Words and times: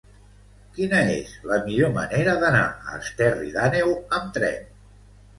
Quina 0.75 1.01
és 1.17 1.33
la 1.49 1.57
millor 1.67 1.91
manera 1.97 2.33
d'anar 2.43 2.61
a 2.93 2.97
Esterri 3.01 3.51
d'Àneu 3.57 3.93
amb 4.21 4.33
tren? 4.39 4.65